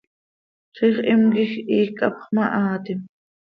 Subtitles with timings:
[0.75, 2.99] Ziix himquij hiic hapx mahaatim.